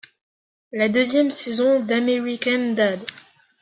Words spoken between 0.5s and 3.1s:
La deuxième saison dAmerican Dad!